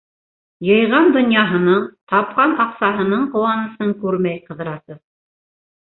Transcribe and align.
Йыйған 0.69 1.09
донъяһының, 1.17 1.85
тапҡан 2.15 2.57
аҡсаһының 2.67 3.31
ҡыуанысын 3.37 3.97
күрмәй 4.03 4.45
Ҡыҙрасов. 4.51 5.03